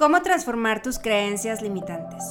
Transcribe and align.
¿Cómo 0.00 0.22
transformar 0.22 0.80
tus 0.80 0.98
creencias 0.98 1.60
limitantes? 1.60 2.24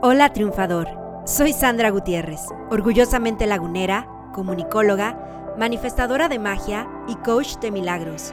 Hola 0.00 0.32
triunfador, 0.32 0.86
soy 1.26 1.52
Sandra 1.52 1.90
Gutiérrez, 1.90 2.42
orgullosamente 2.70 3.48
lagunera, 3.48 4.06
comunicóloga, 4.32 5.18
manifestadora 5.58 6.28
de 6.28 6.38
magia 6.38 6.88
y 7.08 7.16
coach 7.16 7.56
de 7.56 7.72
milagros. 7.72 8.32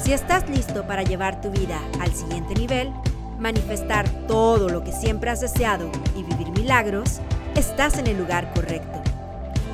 Si 0.00 0.12
estás 0.12 0.50
listo 0.50 0.84
para 0.84 1.04
llevar 1.04 1.40
tu 1.40 1.52
vida 1.52 1.78
al 2.00 2.12
siguiente 2.12 2.54
nivel, 2.56 2.92
manifestar 3.38 4.08
todo 4.26 4.68
lo 4.68 4.82
que 4.82 4.90
siempre 4.90 5.30
has 5.30 5.40
deseado 5.40 5.88
y 6.16 6.24
vivir 6.24 6.50
milagros, 6.50 7.20
estás 7.54 7.98
en 7.98 8.08
el 8.08 8.18
lugar 8.18 8.52
correcto. 8.52 9.03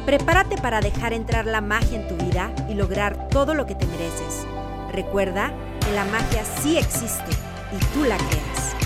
Prepárate 0.06 0.56
para 0.56 0.80
dejar 0.80 1.12
entrar 1.12 1.44
la 1.44 1.60
magia 1.60 2.00
en 2.00 2.08
tu 2.08 2.16
vida 2.16 2.52
y 2.68 2.74
lograr 2.74 3.28
todo 3.28 3.54
lo 3.54 3.66
que 3.66 3.74
te 3.74 3.86
mereces. 3.86 4.46
Recuerda 4.92 5.52
que 5.84 5.92
la 5.92 6.04
magia 6.06 6.42
sí 6.44 6.78
existe 6.78 7.30
y 7.70 7.84
tú 7.94 8.04
la 8.04 8.16
creas. 8.16 8.76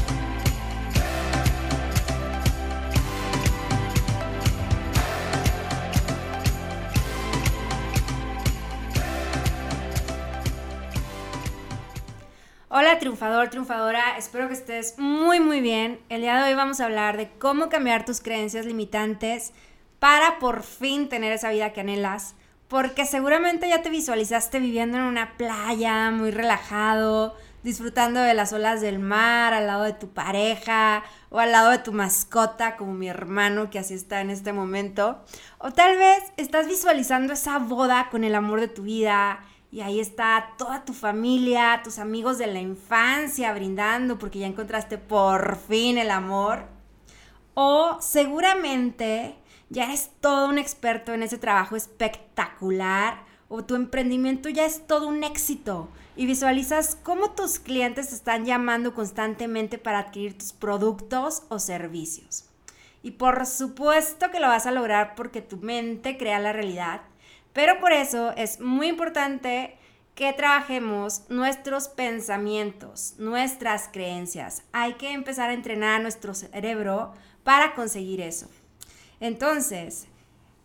Hola 12.69 12.99
triunfador, 12.99 13.51
triunfadora, 13.51 14.19
espero 14.19 14.49
que 14.49 14.55
estés 14.55 14.99
muy 14.99 15.39
muy 15.39 15.61
bien. 15.61 16.01
El 16.09 16.23
día 16.23 16.43
de 16.43 16.51
hoy 16.51 16.55
vamos 16.55 16.81
a 16.81 16.87
hablar 16.87 17.17
de 17.17 17.31
cómo 17.39 17.69
cambiar 17.69 18.05
tus 18.05 18.21
creencias 18.21 18.67
limitantes 18.67 19.53
para 20.05 20.39
por 20.39 20.65
fin 20.65 21.09
tener 21.09 21.33
esa 21.33 21.49
vida 21.49 21.73
que 21.73 21.81
anhelas. 21.81 22.35
Porque 22.69 23.07
seguramente 23.07 23.71
ya 23.71 23.81
te 23.81 23.89
visualizaste 23.89 24.61
viviendo 24.61 24.99
en 24.99 25.05
una 25.05 25.39
playa, 25.39 26.11
muy 26.11 26.31
relajado, 26.31 27.35
disfrutando 27.63 28.21
de 28.21 28.35
las 28.35 28.53
olas 28.53 28.83
del 28.83 28.99
mar, 28.99 29.55
al 29.55 29.67
lado 29.67 29.85
de 29.85 29.95
tu 29.95 30.11
pareja 30.11 31.05
o 31.31 31.39
al 31.39 31.53
lado 31.53 31.71
de 31.71 31.79
tu 31.79 31.93
mascota, 31.93 32.77
como 32.77 32.93
mi 32.93 33.09
hermano 33.09 33.71
que 33.71 33.79
así 33.79 33.95
está 33.95 34.21
en 34.21 34.29
este 34.29 34.53
momento. 34.53 35.25
O 35.57 35.71
tal 35.71 35.97
vez 35.97 36.23
estás 36.37 36.67
visualizando 36.67 37.33
esa 37.33 37.59
boda 37.59 38.11
con 38.11 38.25
el 38.25 38.35
amor 38.35 38.61
de 38.61 38.69
tu 38.69 38.83
vida 38.83 39.41
y 39.73 39.81
ahí 39.81 40.01
está 40.01 40.51
toda 40.59 40.85
tu 40.85 40.93
familia, 40.93 41.81
tus 41.83 41.99
amigos 41.99 42.37
de 42.37 42.49
la 42.49 42.61
infancia 42.61 43.55
brindando 43.55 44.19
porque 44.19 44.41
ya 44.41 44.49
encontraste 44.49 44.99
por 44.99 45.57
fin 45.57 45.97
el 45.97 46.11
amor. 46.11 46.67
O 47.55 47.97
seguramente 48.03 49.37
ya 49.71 49.85
eres 49.85 50.11
todo 50.21 50.49
un 50.49 50.59
experto 50.59 51.13
en 51.13 51.23
ese 51.23 51.39
trabajo 51.39 51.77
espectacular 51.77 53.25
o 53.49 53.65
tu 53.65 53.75
emprendimiento 53.75 54.49
ya 54.49 54.65
es 54.65 54.87
todo 54.87 55.09
un 55.09 55.25
éxito 55.25 55.89
y 56.17 56.27
visualizas 56.27 56.97
cómo 57.03 57.33
tus 57.33 57.59
clientes 57.59 58.09
te 58.09 58.15
están 58.15 58.45
llamando 58.45 58.95
constantemente 58.95 59.79
para 59.79 59.99
adquirir 59.99 60.39
tus 60.39 60.53
productos 60.53 61.43
o 61.49 61.59
servicios. 61.59 62.47
Y 63.03 63.13
por 63.13 63.47
supuesto 63.47 64.31
que 64.31 64.41
lo 64.41 64.49
vas 64.49 64.67
a 64.67 64.73
lograr 64.73 65.15
porque 65.15 65.43
tu 65.43 65.59
mente 65.59 66.17
crea 66.17 66.39
la 66.39 66.53
realidad, 66.53 67.03
pero 67.53 67.79
por 67.81 67.93
eso 67.93 68.33
es 68.37 68.61
muy 68.61 68.89
importante 68.89 69.77
que 70.15 70.33
trabajemos 70.33 71.23
nuestros 71.29 71.89
pensamientos, 71.89 73.15
nuestras 73.19 73.89
creencias. 73.93 74.63
Hay 74.73 74.95
que 74.95 75.13
empezar 75.13 75.51
a 75.51 75.55
entrenar 75.55 76.01
nuestro 76.01 76.35
cerebro 76.35 77.13
para 77.43 77.75
conseguir 77.75 78.21
eso. 78.21 78.49
Entonces, 79.21 80.09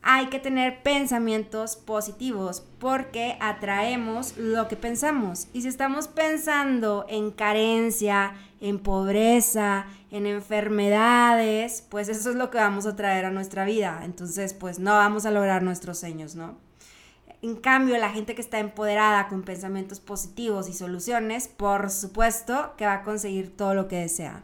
hay 0.01 0.27
que 0.27 0.39
tener 0.39 0.81
pensamientos 0.81 1.75
positivos 1.75 2.63
porque 2.79 3.37
atraemos 3.41 4.37
lo 4.37 4.67
que 4.67 4.75
pensamos. 4.75 5.47
Y 5.53 5.61
si 5.61 5.67
estamos 5.67 6.07
pensando 6.07 7.05
en 7.09 7.31
carencia, 7.31 8.33
en 8.61 8.79
pobreza, 8.79 9.87
en 10.09 10.25
enfermedades, 10.25 11.83
pues 11.89 12.07
eso 12.07 12.29
es 12.29 12.35
lo 12.35 12.49
que 12.49 12.57
vamos 12.57 12.85
a 12.85 12.95
traer 12.95 13.25
a 13.25 13.31
nuestra 13.31 13.65
vida. 13.65 14.01
Entonces, 14.03 14.53
pues 14.53 14.79
no 14.79 14.93
vamos 14.93 15.25
a 15.25 15.31
lograr 15.31 15.63
nuestros 15.63 15.99
sueños, 15.99 16.35
¿no? 16.35 16.57
En 17.41 17.55
cambio, 17.55 17.97
la 17.97 18.09
gente 18.09 18.35
que 18.35 18.41
está 18.41 18.59
empoderada 18.59 19.27
con 19.29 19.43
pensamientos 19.43 20.01
positivos 20.01 20.67
y 20.67 20.73
soluciones, 20.73 21.47
por 21.47 21.89
supuesto 21.89 22.73
que 22.77 22.85
va 22.85 22.95
a 22.95 23.03
conseguir 23.03 23.55
todo 23.55 23.73
lo 23.73 23.87
que 23.87 23.97
desea. 23.97 24.43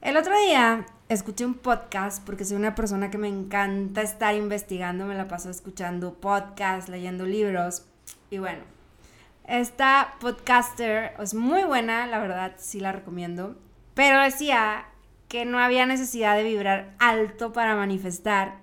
El 0.00 0.16
otro 0.16 0.34
día 0.46 0.86
escuché 1.10 1.44
un 1.44 1.54
podcast 1.54 2.24
porque 2.24 2.44
soy 2.44 2.56
una 2.56 2.76
persona 2.76 3.10
que 3.10 3.18
me 3.18 3.26
encanta 3.26 4.00
estar 4.00 4.32
investigando, 4.36 5.06
me 5.06 5.16
la 5.16 5.26
paso 5.26 5.50
escuchando 5.50 6.14
podcasts, 6.14 6.88
leyendo 6.88 7.26
libros. 7.26 7.84
Y 8.30 8.38
bueno, 8.38 8.60
esta 9.44 10.14
podcaster 10.20 11.14
es 11.18 11.34
muy 11.34 11.64
buena, 11.64 12.06
la 12.06 12.20
verdad 12.20 12.52
sí 12.58 12.78
la 12.78 12.92
recomiendo, 12.92 13.56
pero 13.94 14.22
decía 14.22 14.86
que 15.26 15.44
no 15.44 15.58
había 15.58 15.84
necesidad 15.84 16.36
de 16.36 16.44
vibrar 16.44 16.94
alto 17.00 17.52
para 17.52 17.74
manifestar. 17.74 18.58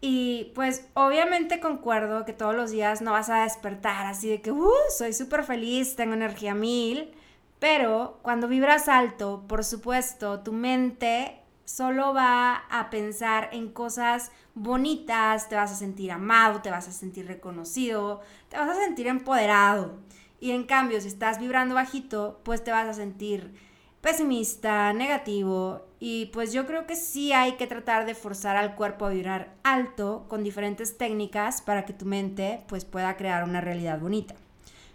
Y 0.00 0.52
pues 0.54 0.86
obviamente 0.94 1.58
concuerdo 1.58 2.24
que 2.24 2.32
todos 2.32 2.54
los 2.54 2.70
días 2.70 3.02
no 3.02 3.10
vas 3.10 3.28
a 3.28 3.42
despertar 3.42 4.06
así 4.06 4.28
de 4.28 4.40
que, 4.40 4.52
uh, 4.52 4.72
soy 4.96 5.12
súper 5.12 5.42
feliz, 5.42 5.96
tengo 5.96 6.14
energía 6.14 6.54
mil, 6.54 7.12
pero 7.58 8.20
cuando 8.22 8.46
vibras 8.46 8.88
alto, 8.88 9.44
por 9.48 9.64
supuesto, 9.64 10.40
tu 10.40 10.52
mente 10.52 11.39
solo 11.76 12.12
va 12.12 12.64
a 12.68 12.90
pensar 12.90 13.48
en 13.52 13.70
cosas 13.70 14.32
bonitas, 14.54 15.48
te 15.48 15.54
vas 15.54 15.70
a 15.70 15.76
sentir 15.76 16.10
amado, 16.10 16.62
te 16.62 16.70
vas 16.70 16.88
a 16.88 16.92
sentir 16.92 17.28
reconocido, 17.28 18.20
te 18.48 18.56
vas 18.56 18.76
a 18.76 18.80
sentir 18.80 19.06
empoderado. 19.06 19.98
Y 20.40 20.50
en 20.50 20.64
cambio, 20.64 21.00
si 21.00 21.06
estás 21.06 21.38
vibrando 21.38 21.76
bajito, 21.76 22.40
pues 22.42 22.64
te 22.64 22.72
vas 22.72 22.88
a 22.88 22.94
sentir 22.94 23.54
pesimista, 24.00 24.92
negativo. 24.92 25.86
Y 26.00 26.26
pues 26.26 26.52
yo 26.52 26.66
creo 26.66 26.86
que 26.86 26.96
sí 26.96 27.32
hay 27.32 27.52
que 27.52 27.68
tratar 27.68 28.04
de 28.04 28.16
forzar 28.16 28.56
al 28.56 28.74
cuerpo 28.74 29.06
a 29.06 29.10
vibrar 29.10 29.54
alto 29.62 30.24
con 30.28 30.42
diferentes 30.42 30.98
técnicas 30.98 31.62
para 31.62 31.84
que 31.84 31.92
tu 31.92 32.04
mente 32.04 32.64
pues 32.66 32.84
pueda 32.84 33.16
crear 33.16 33.44
una 33.44 33.60
realidad 33.60 34.00
bonita. 34.00 34.34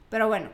Pero 0.10 0.28
bueno, 0.28 0.50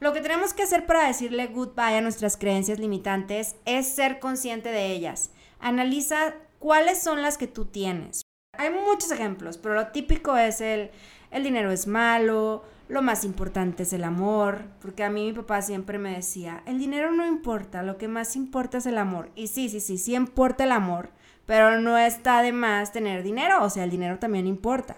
lo 0.00 0.12
que 0.12 0.22
tenemos 0.22 0.54
que 0.54 0.64
hacer 0.64 0.86
para 0.86 1.06
decirle 1.06 1.46
goodbye 1.46 1.98
a 1.98 2.00
nuestras 2.00 2.36
creencias 2.36 2.80
limitantes 2.80 3.54
es 3.64 3.86
ser 3.86 4.18
consciente 4.18 4.70
de 4.70 4.86
ellas 4.86 5.30
analiza 5.62 6.34
cuáles 6.58 7.02
son 7.02 7.22
las 7.22 7.38
que 7.38 7.46
tú 7.46 7.64
tienes. 7.64 8.22
Hay 8.58 8.70
muchos 8.70 9.10
ejemplos, 9.10 9.56
pero 9.56 9.74
lo 9.74 9.86
típico 9.88 10.36
es 10.36 10.60
el, 10.60 10.90
el 11.30 11.42
dinero 11.42 11.70
es 11.70 11.86
malo, 11.86 12.64
lo 12.88 13.00
más 13.00 13.24
importante 13.24 13.84
es 13.84 13.94
el 13.94 14.04
amor, 14.04 14.64
porque 14.82 15.04
a 15.04 15.08
mí 15.08 15.24
mi 15.24 15.32
papá 15.32 15.62
siempre 15.62 15.96
me 15.98 16.14
decía, 16.14 16.62
el 16.66 16.78
dinero 16.78 17.10
no 17.12 17.26
importa, 17.26 17.82
lo 17.82 17.96
que 17.96 18.08
más 18.08 18.36
importa 18.36 18.78
es 18.78 18.86
el 18.86 18.98
amor. 18.98 19.30
Y 19.34 19.46
sí, 19.46 19.70
sí, 19.70 19.80
sí, 19.80 19.96
sí 19.96 20.14
importa 20.14 20.64
el 20.64 20.72
amor, 20.72 21.08
pero 21.46 21.80
no 21.80 21.96
está 21.96 22.42
de 22.42 22.52
más 22.52 22.92
tener 22.92 23.22
dinero, 23.22 23.64
o 23.64 23.70
sea, 23.70 23.84
el 23.84 23.90
dinero 23.90 24.18
también 24.18 24.46
importa. 24.46 24.96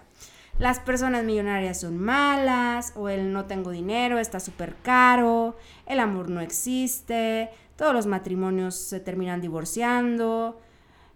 Las 0.59 0.79
personas 0.79 1.23
millonarias 1.23 1.81
son 1.81 1.97
malas, 1.97 2.93
o 2.95 3.09
el 3.09 3.33
no 3.33 3.45
tengo 3.45 3.71
dinero 3.71 4.19
está 4.19 4.39
súper 4.39 4.75
caro, 4.83 5.57
el 5.85 5.99
amor 5.99 6.29
no 6.29 6.41
existe, 6.41 7.49
todos 7.75 7.93
los 7.93 8.05
matrimonios 8.05 8.75
se 8.75 8.99
terminan 8.99 9.41
divorciando, 9.41 10.59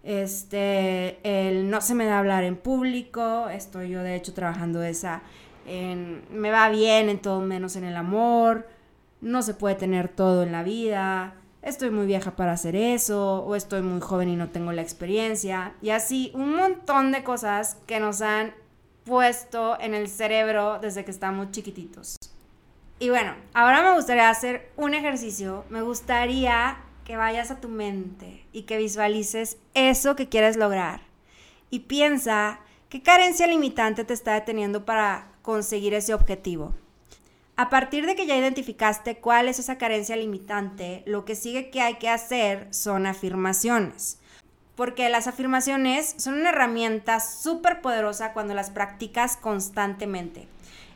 este, 0.02 1.18
no 1.66 1.80
se 1.80 1.94
me 1.94 2.06
da 2.06 2.18
hablar 2.18 2.44
en 2.44 2.56
público, 2.56 3.48
estoy 3.48 3.90
yo 3.90 4.02
de 4.02 4.16
hecho 4.16 4.32
trabajando 4.32 4.82
esa, 4.82 5.22
en, 5.66 6.22
me 6.30 6.50
va 6.50 6.68
bien 6.70 7.08
en 7.08 7.18
todo 7.18 7.40
menos 7.40 7.76
en 7.76 7.84
el 7.84 7.96
amor, 7.96 8.66
no 9.20 9.42
se 9.42 9.54
puede 9.54 9.74
tener 9.74 10.08
todo 10.08 10.42
en 10.42 10.52
la 10.52 10.62
vida, 10.62 11.34
estoy 11.62 11.90
muy 11.90 12.06
vieja 12.06 12.36
para 12.36 12.52
hacer 12.52 12.76
eso, 12.76 13.44
o 13.44 13.54
estoy 13.54 13.82
muy 13.82 14.00
joven 14.00 14.30
y 14.30 14.36
no 14.36 14.48
tengo 14.48 14.72
la 14.72 14.82
experiencia, 14.82 15.74
y 15.82 15.90
así 15.90 16.32
un 16.34 16.56
montón 16.56 17.12
de 17.12 17.22
cosas 17.22 17.76
que 17.86 18.00
nos 18.00 18.22
han 18.22 18.54
puesto 19.04 19.78
en 19.80 19.94
el 19.94 20.08
cerebro 20.08 20.78
desde 20.80 21.04
que 21.04 21.10
estamos 21.10 21.50
chiquititos. 21.50 22.16
Y 23.00 23.08
bueno, 23.08 23.34
ahora 23.54 23.82
me 23.82 23.94
gustaría 23.94 24.28
hacer 24.28 24.70
un 24.76 24.92
ejercicio. 24.92 25.64
Me 25.70 25.80
gustaría 25.80 26.76
que 27.04 27.16
vayas 27.16 27.50
a 27.50 27.58
tu 27.58 27.68
mente 27.68 28.44
y 28.52 28.64
que 28.64 28.76
visualices 28.76 29.56
eso 29.72 30.16
que 30.16 30.28
quieres 30.28 30.58
lograr. 30.58 31.00
Y 31.70 31.80
piensa 31.80 32.60
qué 32.90 33.02
carencia 33.02 33.46
limitante 33.46 34.04
te 34.04 34.12
está 34.12 34.34
deteniendo 34.34 34.84
para 34.84 35.32
conseguir 35.40 35.94
ese 35.94 36.12
objetivo. 36.12 36.74
A 37.56 37.70
partir 37.70 38.04
de 38.04 38.14
que 38.16 38.26
ya 38.26 38.36
identificaste 38.36 39.16
cuál 39.16 39.48
es 39.48 39.58
esa 39.58 39.78
carencia 39.78 40.14
limitante, 40.16 41.02
lo 41.06 41.24
que 41.24 41.36
sigue 41.36 41.70
que 41.70 41.80
hay 41.80 41.94
que 41.94 42.10
hacer 42.10 42.68
son 42.70 43.06
afirmaciones. 43.06 44.18
Porque 44.76 45.08
las 45.08 45.26
afirmaciones 45.26 46.16
son 46.18 46.34
una 46.34 46.50
herramienta 46.50 47.18
súper 47.20 47.80
poderosa 47.80 48.34
cuando 48.34 48.52
las 48.52 48.70
practicas 48.70 49.38
constantemente. 49.38 50.48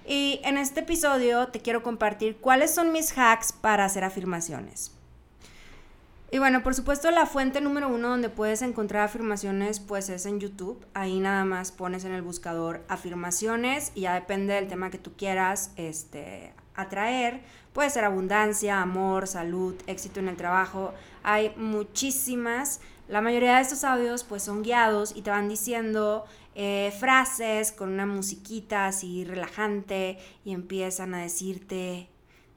Y 0.07 0.41
en 0.45 0.59
este 0.59 0.81
episodio 0.81 1.49
te 1.49 1.61
quiero 1.61 1.83
compartir 1.83 2.37
cuáles 2.37 2.75
son 2.75 2.93
mis 2.93 3.17
hacks 3.17 3.53
para 3.53 3.85
hacer 3.85 4.05
afirmaciones. 4.05 4.93
Y 6.31 6.39
bueno, 6.39 6.65
por 6.65 6.75
supuesto 6.75 7.11
la 7.13 7.27
fuente 7.27 7.61
número 7.61 7.89
uno 7.89 8.09
donde 8.09 8.29
puedes 8.29 8.61
encontrar 8.63 9.05
afirmaciones 9.05 9.79
pues 9.79 10.09
es 10.09 10.27
en 10.27 10.41
YouTube. 10.41 10.85
Ahí 10.93 11.21
nada 11.21 11.45
más 11.45 11.71
pones 11.71 12.05
en 12.05 12.13
el 12.13 12.23
buscador 12.23 12.83
afirmaciones 12.89 13.93
y 13.95 14.03
ya 14.03 14.15
depende 14.15 14.55
del 14.55 14.67
tema 14.67 14.91
que 14.91 14.99
tú 14.99 15.13
quieras 15.17 15.71
este, 15.77 16.53
atraer. 16.75 17.43
Puede 17.73 17.89
ser 17.91 18.05
abundancia, 18.05 18.83
amor, 18.83 19.29
salud, 19.29 19.77
éxito 19.87 20.19
en 20.21 20.29
el 20.29 20.37
trabajo. 20.37 20.93
Hay 21.23 21.55
muchísimas. 21.57 22.81
La 23.09 23.21
mayoría 23.21 23.57
de 23.57 23.63
estos 23.63 23.85
audios 23.85 24.25
pues 24.25 24.43
son 24.43 24.63
guiados 24.63 25.13
y 25.15 25.23
te 25.23 25.31
van 25.31 25.49
diciendo 25.49 26.25
eh, 26.55 26.93
frases 26.99 27.73
con 27.73 27.93
una 27.93 28.07
musiquita 28.07 28.87
así 28.87 29.25
relajante 29.25 30.19
y 30.45 30.53
empiezan 30.53 31.15
a 31.15 31.23
decirte, 31.23 32.09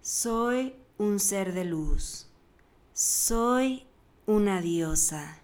soy 0.01 0.75
un 0.97 1.19
ser 1.19 1.53
de 1.53 1.65
luz 1.65 2.27
soy 2.97 3.85
una 4.25 4.59
diosa, 4.59 5.37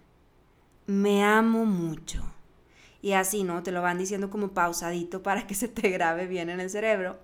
me 0.88 1.23
amo 1.23 1.65
mucho. 1.65 2.23
Y 2.99 3.11
así, 3.11 3.44
¿no? 3.44 3.61
Te 3.61 3.71
lo 3.71 3.83
van 3.83 3.99
diciendo 3.99 4.31
como 4.31 4.56
pausadito 4.56 5.21
para 5.21 5.45
que 5.45 5.53
se 5.53 5.67
te 5.67 5.89
grabe 5.89 6.25
bien 6.25 6.49
en 6.49 6.59
el 6.59 6.71
cerebro. 6.71 7.19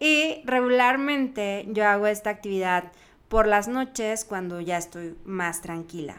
Y 0.00 0.42
regularmente 0.44 1.68
yo 1.68 1.86
hago 1.86 2.08
esta 2.08 2.30
actividad 2.30 2.90
por 3.28 3.46
las 3.46 3.68
noches 3.68 4.24
cuando 4.24 4.60
ya 4.60 4.76
estoy 4.76 5.16
más 5.24 5.62
tranquila. 5.62 6.16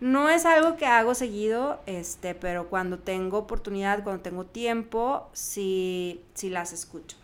No 0.00 0.28
es 0.28 0.46
algo 0.46 0.76
que 0.76 0.86
hago 0.86 1.14
seguido, 1.14 1.80
este, 1.86 2.34
pero 2.34 2.68
cuando 2.68 2.98
tengo 2.98 3.38
oportunidad, 3.38 4.04
cuando 4.04 4.22
tengo 4.22 4.44
tiempo, 4.44 5.28
sí, 5.32 6.22
sí 6.34 6.50
las 6.50 6.72
escucho. 6.72 7.16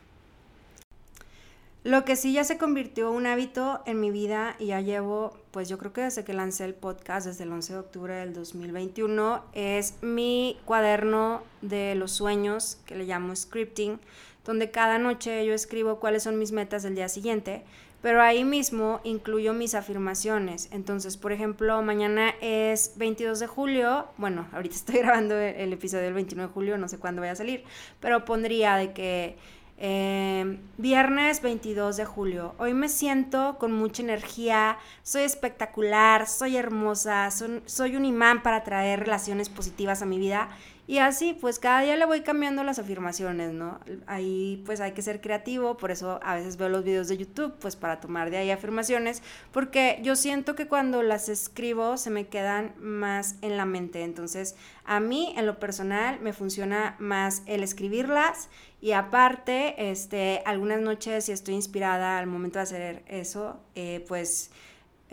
Lo 1.85 2.07
que 2.07 2.17
sí 2.17 2.33
ya 2.33 2.45
se 2.45 2.57
convirtió 2.57 3.13
un 3.13 3.27
hábito 3.27 3.83
en 3.85 4.01
mi 4.01 4.11
vida 4.11 4.57
y 4.59 4.67
ya 4.69 4.81
llevo, 4.81 5.37
pues 5.51 5.69
yo 5.69 5.77
creo 5.77 5.93
que 5.93 6.01
desde 6.01 6.25
que 6.25 6.33
lancé 6.33 6.65
el 6.65 6.75
podcast, 6.75 7.27
desde 7.27 7.45
el 7.45 7.53
11 7.53 7.75
de 7.75 7.79
octubre 7.79 8.15
del 8.15 8.33
2021, 8.33 9.45
es 9.53 9.97
mi 10.01 10.59
cuaderno 10.65 11.43
de 11.61 11.95
los 11.95 12.11
sueños, 12.11 12.79
que 12.87 12.97
le 12.97 13.05
llamo 13.05 13.37
scripting, 13.37 14.01
donde 14.47 14.71
cada 14.71 14.97
noche 14.97 15.45
yo 15.45 15.53
escribo 15.53 16.01
cuáles 16.01 16.23
son 16.23 16.39
mis 16.39 16.53
metas 16.53 16.83
del 16.83 16.95
día 16.95 17.11
siguiente, 17.11 17.65
pero 18.05 18.21
ahí 18.21 18.45
mismo 18.45 19.01
incluyo 19.03 19.55
mis 19.55 19.75
afirmaciones. 19.75 20.69
Entonces, 20.73 21.17
por 21.17 21.33
ejemplo, 21.33 21.81
mañana 21.81 22.35
es 22.43 22.93
22 22.99 23.41
de 23.41 23.47
julio, 23.47 24.09
bueno, 24.19 24.47
ahorita 24.53 24.75
estoy 24.75 24.97
grabando 24.97 25.39
el, 25.39 25.73
episodio 25.73 26.05
del 26.05 26.13
21 26.13 26.49
de 26.49 26.53
julio, 26.53 26.77
no 26.77 26.87
sé 26.87 26.99
cuándo 26.99 27.23
vaya 27.23 27.33
a 27.33 27.37
salir, 27.37 27.65
pero 28.01 28.27
pondría 28.27 28.77
de 28.77 28.93
que 28.93 29.39
Em, 29.77 30.61
viernes 30.79 31.43
22 31.43 31.97
de 31.97 32.05
julio. 32.05 32.55
Hoy 32.59 32.75
me 32.75 32.89
siento 32.89 33.57
con 33.59 33.73
mucha 33.73 34.03
energía, 34.03 34.79
soy 35.03 35.23
espectacular, 35.23 36.29
soy 36.29 36.57
hermosa, 36.57 37.29
soy 37.31 37.97
un 37.97 38.05
imán 38.05 38.45
para 38.45 38.63
traer 38.63 39.01
relaciones 39.01 39.49
positivas 39.49 40.01
a 40.01 40.07
mi 40.07 40.19
vida 40.19 40.49
y 40.87 40.99
así, 40.99 41.37
pues 41.41 41.59
cada 41.59 41.81
día 41.81 41.97
le 41.97 42.05
voy 42.05 42.21
cambiando 42.21 42.63
las 42.63 42.79
afirmaciones, 42.79 43.53
¿no? 43.53 43.81
Ahí 44.07 44.63
pues 44.67 44.81
hay 44.81 44.93
que 44.93 45.01
ser 45.01 45.23
creativo, 45.23 45.79
por 45.79 45.91
eso 45.91 46.21
a 46.23 46.35
veces 46.35 46.59
veo 46.59 46.69
los 46.69 46.85
videos 46.85 47.09
de 47.09 47.17
YouTube, 47.17 47.55
pues 47.59 47.75
para 47.75 48.01
tomar 48.01 48.31
de 48.31 48.37
ahí 48.37 48.51
afirmaciones, 48.51 49.23
porque 49.51 49.99
yo 50.03 50.15
siento 50.15 50.55
que 50.55 50.69
cuando 50.69 51.03
las 51.03 51.31
escribo 51.31 51.97
se 51.97 52.11
me 52.11 52.27
quedan 52.27 52.75
más 52.79 53.37
en 53.41 53.57
la 53.57 53.65
mente. 53.65 54.03
Entonces, 54.03 54.57
a 54.85 55.01
mí 55.01 55.33
en 55.39 55.47
lo 55.47 55.59
personal 55.59 56.21
me 56.21 56.35
funciona 56.35 56.97
más 56.99 57.43
el 57.47 57.63
escribirlas 57.63 58.51
y 58.83 58.93
aparte, 58.93 59.91
este, 59.91 60.43
algunas 60.45 60.83
noches 60.83 61.25
si 61.25 61.33
estoy 61.33 61.55
inspirada 61.55 62.19
al 62.19 62.27
momento 62.27 62.59
de 62.59 62.63
hacer 62.65 63.03
eso, 63.07 63.59
eh, 63.75 64.05
pues 64.07 64.51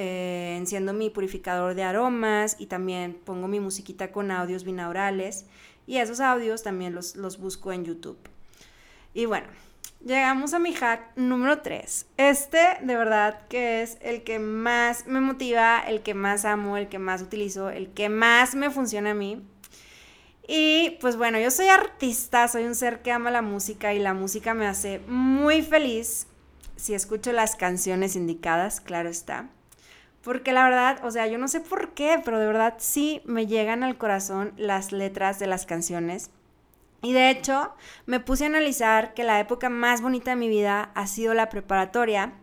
eh, 0.04 0.56
enciendo 0.58 0.94
mi 0.94 1.12
purificador 1.12 1.76
de 1.76 1.84
aromas 1.84 2.56
y 2.58 2.66
también 2.66 3.14
pongo 3.24 3.48
mi 3.48 3.60
musiquita 3.60 4.12
con 4.12 4.32
audios 4.32 4.64
binaurales 4.64 5.46
y 5.86 5.98
esos 5.98 6.20
audios 6.20 6.64
también 6.64 6.96
los, 6.96 7.16
los 7.16 7.38
busco 7.38 7.72
en 7.72 7.86
YouTube. 7.86 8.18
Y 9.14 9.28
bueno, 9.28 9.46
llegamos 10.04 10.56
a 10.56 10.60
mi 10.60 10.74
hack 10.74 11.16
número 11.18 11.62
3. 11.62 12.08
Este 12.18 12.58
de 12.82 12.96
verdad 12.96 13.42
que 13.48 13.84
es 13.84 14.00
el 14.02 14.24
que 14.24 14.40
más 14.40 15.06
me 15.06 15.22
motiva, 15.22 15.80
el 15.82 16.02
que 16.02 16.16
más 16.16 16.46
amo, 16.46 16.78
el 16.78 16.90
que 16.90 16.98
más 16.98 17.22
utilizo, 17.22 17.70
el 17.70 17.92
que 17.92 18.10
más 18.10 18.56
me 18.56 18.72
funciona 18.72 19.12
a 19.12 19.14
mí. 19.14 19.40
Y 20.48 20.98
pues 21.00 21.16
bueno, 21.16 21.40
yo 21.40 21.52
soy 21.52 21.68
artista, 21.68 22.48
soy 22.48 22.64
un 22.64 22.74
ser 22.74 23.04
que 23.04 23.12
ama 23.12 23.30
la 23.30 23.44
música 23.44 23.94
y 23.94 24.00
la 24.00 24.16
música 24.16 24.56
me 24.56 24.66
hace 24.66 24.98
muy 25.08 25.62
feliz 25.62 26.26
si 26.76 26.96
escucho 26.96 27.32
las 27.32 27.56
canciones 27.56 28.16
indicadas, 28.16 28.82
claro 28.82 29.08
está. 29.08 29.48
Porque 30.24 30.54
la 30.54 30.64
verdad, 30.64 31.04
o 31.04 31.12
sea, 31.12 31.28
yo 31.28 31.38
no 31.38 31.48
sé 31.48 31.62
por 31.62 31.94
qué, 31.94 32.22
pero 32.24 32.40
de 32.40 32.46
verdad 32.46 32.76
sí 32.78 33.22
me 33.26 33.48
llegan 33.48 33.84
al 33.84 33.98
corazón 33.98 34.54
las 34.56 34.92
letras 34.92 35.40
de 35.40 35.48
las 35.48 35.66
canciones. 35.66 36.30
Y 37.02 37.14
de 37.14 37.32
hecho, 37.32 37.74
me 38.06 38.20
puse 38.20 38.44
a 38.44 38.48
analizar 38.48 39.16
que 39.16 39.24
la 39.24 39.40
época 39.40 39.70
más 39.70 40.02
bonita 40.02 40.32
de 40.32 40.38
mi 40.38 40.50
vida 40.50 40.92
ha 40.94 41.08
sido 41.08 41.34
la 41.34 41.50
preparatoria. 41.50 42.34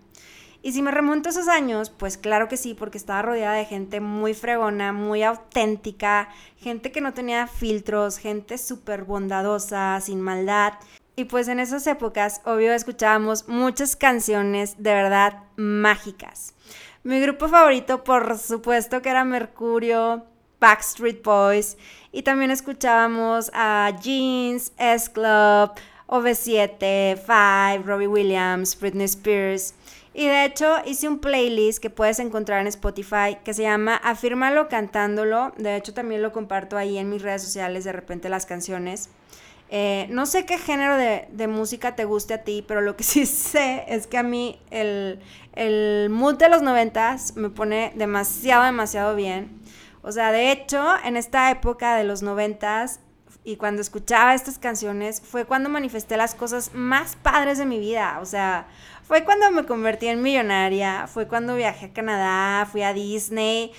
Y 0.61 0.73
si 0.73 0.83
me 0.83 0.91
remonto 0.91 1.29
a 1.29 1.31
esos 1.31 1.47
años, 1.47 1.91
pues 1.91 2.19
claro 2.19 2.49
que 2.49 2.57
sí, 2.57 2.75
porque 2.75 2.99
estaba 2.99 3.23
rodeada 3.23 3.55
de 3.55 3.65
gente 3.65 4.01
muy 4.01 4.35
fregona, 4.35 4.93
muy 4.93 5.23
auténtica, 5.23 6.31
gente 6.57 6.91
que 6.91 7.01
no 7.01 7.15
tenía 7.15 7.47
filtros, 7.47 8.19
gente 8.19 8.59
súper 8.59 9.05
bondadosa, 9.05 10.01
sin 10.01 10.21
maldad. 10.21 10.75
Y 11.19 11.25
pues 11.25 11.49
en 11.49 11.59
esas 11.59 11.85
épocas, 11.89 12.41
obvio, 12.45 12.73
escuchábamos 12.73 13.49
muchas 13.49 13.97
canciones 13.97 14.77
de 14.79 14.95
verdad 14.95 15.43
mágicas. 15.57 16.55
Mi 17.03 17.21
grupo 17.21 17.49
favorito, 17.49 18.05
por 18.05 18.39
supuesto, 18.39 19.03
que 19.03 19.09
era 19.09 19.25
Mercurio, 19.25 20.25
Backstreet 20.61 21.25
Boys. 21.25 21.77
Y 22.13 22.23
también 22.23 22.53
escuchábamos 22.53 23.51
a 23.53 23.91
Jeans, 24.01 24.71
S-Club, 24.79 25.73
OV7, 26.07 27.19
Five, 27.19 27.83
Robbie 27.85 28.07
Williams, 28.07 28.79
Britney 28.79 29.07
Spears. 29.07 29.75
Y 30.15 30.29
de 30.29 30.45
hecho 30.45 30.77
hice 30.87 31.09
un 31.09 31.19
playlist 31.19 31.81
que 31.81 31.91
puedes 31.91 32.21
encontrar 32.21 32.61
en 32.61 32.69
Spotify 32.69 33.39
que 33.45 33.55
se 33.55 33.63
llama 33.63 33.97
Afírmalo 33.97 34.69
cantándolo. 34.69 35.53
De 35.57 35.75
hecho 35.75 35.93
también 35.93 36.23
lo 36.23 36.31
comparto 36.31 36.77
ahí 36.77 36.97
en 36.97 37.11
mis 37.11 37.23
redes 37.23 37.43
sociales 37.43 37.83
de 37.83 37.91
repente 37.91 38.29
las 38.29 38.47
canciones. 38.47 39.11
Eh, 39.71 40.07
no 40.11 40.25
sé 40.25 40.47
qué 40.47 40.57
género 40.57 40.97
de, 40.97 41.49
música 41.49 41.95
te 41.95 42.05
guste 42.05 42.35
a 42.35 42.43
ti, 42.45 42.65
pero 42.67 42.81
lo 42.81 42.97
que 42.97 43.05
sí 43.05 43.27
sé 43.27 43.85
es 43.89 44.07
que 44.07 44.19
a 44.19 44.23
mí 44.23 44.61
el, 44.71 45.21
el 45.55 46.09
mood 46.11 46.37
de 46.37 46.49
los 46.49 46.63
noventas 46.63 47.37
me 47.37 47.51
pone 47.51 47.93
demasiado, 47.95 48.65
demasiado 48.65 49.15
bien. 49.15 49.61
O 50.03 50.13
sea, 50.13 50.33
de 50.33 50.53
hecho, 50.53 50.95
en 51.05 51.17
esta 51.17 51.51
época 51.51 51.97
de 51.97 52.05
los 52.05 52.23
noventas 52.23 53.01
y 53.45 53.57
cuando 53.57 53.81
escuchaba 53.81 54.35
estas 54.35 54.59
canciones 54.59 55.23
fue 55.23 55.45
cuando 55.45 55.71
manifesté 55.71 56.17
las 56.17 56.35
cosas 56.35 56.75
más 56.75 57.17
padres 57.17 57.59
de 57.59 57.67
mi 57.67 57.79
vida. 57.79 58.19
O 58.21 58.27
sea, 58.27 58.67
fue 59.03 59.25
cuando 59.25 59.51
me 59.51 59.65
convertí 59.65 60.07
en 60.07 60.23
millonaria, 60.23 61.07
fue 61.07 61.27
cuando 61.27 61.55
viajé 61.55 61.87
a 61.87 61.93
Canadá, 61.93 62.67
fui 62.67 62.83
a 62.83 62.93
Disney, 62.93 63.73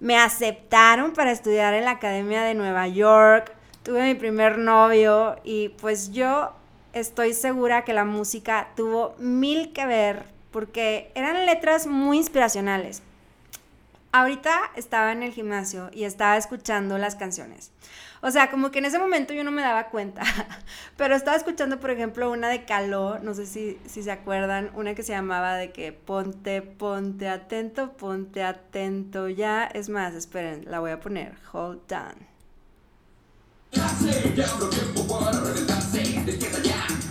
me 0.00 0.18
aceptaron 0.18 1.12
para 1.12 1.30
estudiar 1.30 1.74
en 1.74 1.84
la 1.84 1.92
Academia 1.92 2.42
de 2.42 2.54
Nueva 2.54 2.88
York 2.88 3.52
tuve 3.82 4.02
mi 4.02 4.14
primer 4.14 4.58
novio 4.58 5.36
y 5.44 5.70
pues 5.70 6.12
yo 6.12 6.52
estoy 6.92 7.32
segura 7.34 7.84
que 7.84 7.92
la 7.92 8.04
música 8.04 8.68
tuvo 8.76 9.14
mil 9.18 9.72
que 9.72 9.86
ver 9.86 10.24
porque 10.50 11.10
eran 11.14 11.46
letras 11.46 11.86
muy 11.86 12.18
inspiracionales. 12.18 13.02
Ahorita 14.14 14.70
estaba 14.76 15.12
en 15.12 15.22
el 15.22 15.32
gimnasio 15.32 15.88
y 15.90 16.04
estaba 16.04 16.36
escuchando 16.36 16.98
las 16.98 17.16
canciones. 17.16 17.72
O 18.20 18.30
sea, 18.30 18.50
como 18.50 18.70
que 18.70 18.78
en 18.78 18.84
ese 18.84 18.98
momento 18.98 19.32
yo 19.32 19.42
no 19.42 19.50
me 19.50 19.62
daba 19.62 19.88
cuenta, 19.88 20.22
pero 20.98 21.16
estaba 21.16 21.36
escuchando, 21.36 21.80
por 21.80 21.90
ejemplo, 21.90 22.30
una 22.30 22.50
de 22.50 22.64
Caló, 22.64 23.18
no 23.20 23.34
sé 23.34 23.46
si, 23.46 23.78
si 23.86 24.02
se 24.02 24.12
acuerdan, 24.12 24.70
una 24.74 24.94
que 24.94 25.02
se 25.02 25.12
llamaba 25.12 25.56
de 25.56 25.72
que 25.72 25.92
ponte, 25.92 26.60
ponte 26.60 27.28
atento, 27.28 27.94
ponte 27.94 28.44
atento 28.44 29.28
ya. 29.28 29.64
Es 29.64 29.88
más, 29.88 30.14
esperen, 30.14 30.66
la 30.70 30.78
voy 30.78 30.90
a 30.90 31.00
poner, 31.00 31.34
hold 31.52 31.90
on. 31.92 32.31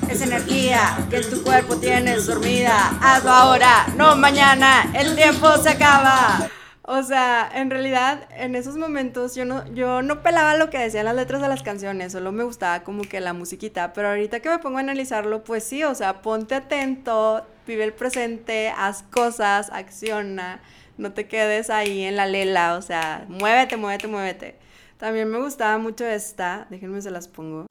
Es 0.09 0.21
energía 0.21 1.07
que 1.09 1.21
tu 1.21 1.43
cuerpo 1.43 1.77
tienes 1.77 2.27
dormida. 2.27 2.97
Hazlo 3.01 3.31
ahora, 3.31 3.87
no 3.95 4.15
mañana. 4.15 4.91
El 4.93 5.15
tiempo 5.15 5.57
se 5.57 5.69
acaba. 5.69 6.49
O 6.83 7.03
sea, 7.03 7.49
en 7.53 7.69
realidad, 7.69 8.27
en 8.35 8.55
esos 8.55 8.75
momentos 8.75 9.35
yo 9.35 9.45
no, 9.45 9.65
yo 9.73 10.01
no 10.01 10.21
pelaba 10.21 10.55
lo 10.55 10.69
que 10.69 10.77
decían 10.77 11.05
las 11.05 11.15
letras 11.15 11.41
de 11.41 11.47
las 11.47 11.63
canciones, 11.63 12.11
solo 12.11 12.31
me 12.31 12.43
gustaba 12.43 12.83
como 12.83 13.03
que 13.03 13.21
la 13.21 13.33
musiquita. 13.33 13.93
Pero 13.93 14.09
ahorita 14.09 14.41
que 14.41 14.49
me 14.49 14.59
pongo 14.59 14.77
a 14.77 14.81
analizarlo, 14.81 15.43
pues 15.43 15.63
sí, 15.63 15.83
o 15.83 15.95
sea, 15.95 16.21
ponte 16.21 16.55
atento, 16.55 17.45
vive 17.65 17.83
el 17.85 17.93
presente, 17.93 18.73
haz 18.75 19.03
cosas, 19.03 19.69
acciona, 19.71 20.59
no 20.97 21.13
te 21.13 21.27
quedes 21.27 21.69
ahí 21.69 22.03
en 22.03 22.15
la 22.15 22.25
lela, 22.25 22.75
o 22.75 22.81
sea, 22.81 23.25
muévete, 23.29 23.77
muévete, 23.77 24.07
muévete. 24.07 24.55
También 25.01 25.31
me 25.31 25.39
gustaba 25.39 25.79
mucho 25.79 26.05
esta, 26.05 26.67
déjenme 26.69 27.01
se 27.01 27.09
las 27.09 27.27
pongo. 27.27 27.65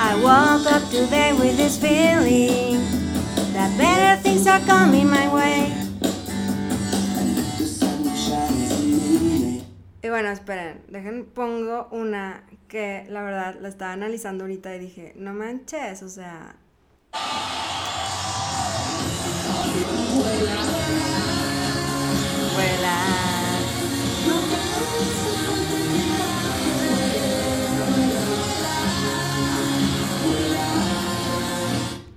I 0.00 0.16
woke 0.16 0.66
up 0.66 0.82
today 0.90 1.32
with 1.32 1.56
this 1.56 1.78
feeling 1.78 2.80
that 3.52 3.70
better 3.78 4.20
things 4.20 4.48
are 4.48 4.60
coming 4.66 5.08
my 5.08 5.28
way. 5.28 5.72
Y 10.02 10.08
bueno, 10.08 10.30
esperen, 10.30 10.82
dejen, 10.88 11.26
pongo 11.26 11.86
una 11.92 12.42
que 12.66 13.06
la 13.08 13.22
verdad 13.22 13.60
la 13.60 13.68
estaba 13.68 13.92
analizando 13.92 14.42
ahorita 14.42 14.74
y 14.74 14.80
dije, 14.80 15.12
no 15.14 15.34
manches, 15.34 16.02
o 16.02 16.08
sea... 16.08 16.56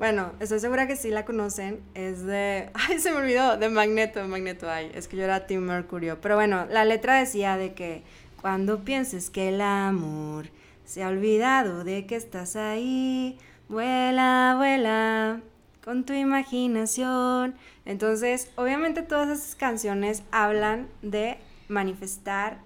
Bueno, 0.03 0.33
estoy 0.41 0.59
segura 0.59 0.85
que 0.85 0.97
sí 0.97 1.11
la 1.11 1.23
conocen. 1.23 1.79
Es 1.93 2.25
de. 2.25 2.69
Ay, 2.73 2.99
se 2.99 3.11
me 3.11 3.19
olvidó. 3.19 3.55
De 3.55 3.69
Magneto, 3.69 4.21
Magneto. 4.27 4.69
Ay, 4.69 4.91
es 4.93 5.07
que 5.07 5.15
yo 5.15 5.23
era 5.23 5.47
Tim 5.47 5.61
Mercurio. 5.61 6.19
Pero 6.19 6.35
bueno, 6.35 6.65
la 6.69 6.83
letra 6.83 7.19
decía 7.19 7.55
de 7.55 7.73
que 7.73 8.03
cuando 8.41 8.83
pienses 8.83 9.29
que 9.29 9.47
el 9.47 9.61
amor 9.61 10.47
se 10.83 11.03
ha 11.03 11.07
olvidado 11.07 11.85
de 11.85 12.05
que 12.05 12.17
estás 12.17 12.57
ahí, 12.57 13.37
vuela, 13.69 14.55
vuela 14.57 15.39
con 15.83 16.05
tu 16.05 16.13
imaginación. 16.13 17.55
Entonces, 17.85 18.51
obviamente 18.55 19.01
todas 19.01 19.29
esas 19.29 19.55
canciones 19.55 20.23
hablan 20.31 20.87
de 21.01 21.37
manifestar, 21.67 22.59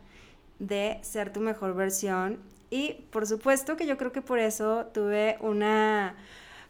de 0.59 0.99
ser 1.01 1.33
tu 1.33 1.39
mejor 1.39 1.75
versión. 1.75 2.39
Y 2.69 3.05
por 3.11 3.25
supuesto 3.25 3.77
que 3.77 3.87
yo 3.87 3.97
creo 3.97 4.11
que 4.11 4.21
por 4.21 4.39
eso 4.39 4.87
tuve 4.93 5.37
una 5.39 6.15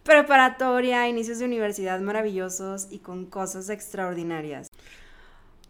preparatoria, 0.03 1.07
inicios 1.09 1.39
de 1.39 1.45
universidad 1.45 1.99
maravillosos 1.99 2.87
y 2.91 2.99
con 2.99 3.25
cosas 3.25 3.69
extraordinarias. 3.69 4.66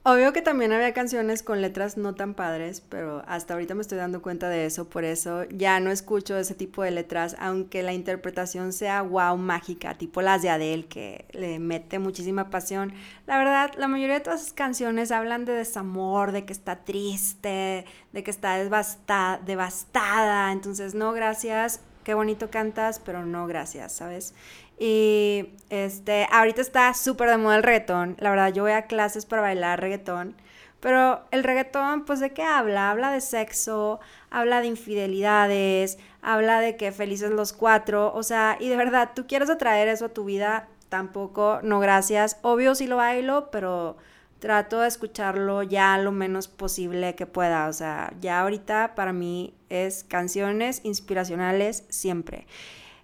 Obvio 0.10 0.32
que 0.32 0.42
también 0.42 0.72
había 0.72 0.94
canciones 0.94 1.44
con 1.44 1.62
letras 1.62 1.98
no 1.98 2.16
tan 2.16 2.34
padres, 2.34 2.80
pero 2.80 3.24
hasta 3.28 3.56
ahorita 3.56 3.76
me 3.76 3.82
estoy 3.82 3.98
dando 3.98 4.22
cuenta 4.22 4.48
de 4.48 4.66
eso, 4.66 4.88
por 4.88 5.04
eso 5.04 5.44
ya 5.50 5.82
no 5.82 5.92
escucho 5.92 6.38
ese 6.38 6.56
tipo 6.56 6.82
de 6.82 6.92
letras, 6.92 7.36
aunque 7.40 7.84
la 7.84 7.92
interpretación 7.92 8.72
sea 8.72 9.02
wow, 9.02 9.36
mágica, 9.36 9.96
tipo 9.96 10.22
las 10.22 10.42
de 10.42 10.50
Adele, 10.50 10.86
que 10.86 11.26
le 11.34 11.60
mete 11.60 12.00
muchísima 12.00 12.50
pasión. 12.50 12.94
La 13.26 13.38
verdad, 13.38 13.72
la 13.78 13.90
mayoría 13.90 14.14
de 14.14 14.22
todas 14.22 14.44
esas 14.44 14.54
canciones 14.54 15.12
hablan 15.12 15.44
de 15.44 15.52
desamor, 15.52 16.32
de 16.32 16.46
que 16.46 16.54
está 16.54 16.78
triste, 16.86 17.84
de 18.14 18.24
que 18.24 18.32
está 18.32 18.56
devastada, 18.56 19.42
devastada. 19.46 20.54
entonces 20.54 20.96
no, 20.96 21.12
gracias, 21.12 21.82
qué 22.06 22.14
bonito 22.14 22.50
cantas, 22.50 23.00
pero 23.00 23.26
no 23.26 23.46
gracias, 23.46 23.92
¿sabes? 23.92 24.34
Y 24.79 25.50
este, 25.69 26.27
ahorita 26.31 26.62
está 26.62 26.93
súper 26.93 27.29
de 27.29 27.38
moda 27.38 27.57
el 27.57 27.63
reggaetón. 27.63 28.15
La 28.19 28.29
verdad, 28.29 28.53
yo 28.53 28.63
voy 28.63 28.74
a 28.74 28.84
clases 28.84 29.25
para 29.25 29.41
bailar 29.41 29.81
reggaetón. 29.81 30.36
Pero 30.79 31.22
el 31.31 31.43
reggaetón, 31.43 32.05
pues, 32.05 32.19
¿de 32.19 32.34
qué 32.34 32.43
habla? 32.43 32.91
Habla 32.91 33.12
de 33.12 33.22
sexo, 33.22 34.00
habla 34.29 34.62
de 34.62 34.67
infidelidades, 34.67 35.98
habla 36.22 36.60
de 36.60 36.77
que 36.77 36.91
felices 36.91 37.31
los 37.31 37.53
cuatro. 37.53 38.13
O 38.13 38.22
sea, 38.22 38.57
y 38.60 38.69
de 38.69 38.77
verdad, 38.77 39.12
¿tú 39.15 39.25
quieres 39.27 39.50
atraer 39.50 39.88
eso 39.88 40.05
a 40.05 40.10
tu 40.10 40.25
vida? 40.25 40.67
Tampoco, 40.89 41.60
no 41.63 41.79
gracias. 41.79 42.38
Obvio 42.43 42.75
sí 42.75 42.86
lo 42.88 42.98
bailo, 42.98 43.50
pero 43.51 43.98
trato 44.39 44.81
de 44.81 44.88
escucharlo 44.88 45.63
ya 45.63 45.98
lo 45.98 46.12
menos 46.12 46.48
posible 46.48 47.15
que 47.15 47.25
pueda. 47.25 47.67
O 47.67 47.74
sea, 47.74 48.13
ya 48.22 48.41
ahorita 48.41 48.93
para 48.96 49.13
mí 49.13 49.53
es 49.69 50.03
canciones 50.03 50.81
inspiracionales 50.84 51.86
siempre. 51.89 52.46